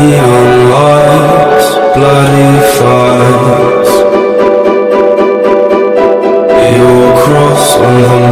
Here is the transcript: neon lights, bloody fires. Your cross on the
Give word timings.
neon 0.00 0.70
lights, 0.70 1.68
bloody 1.94 2.52
fires. 2.76 3.90
Your 6.76 7.04
cross 7.22 7.76
on 7.76 7.94
the 8.00 8.29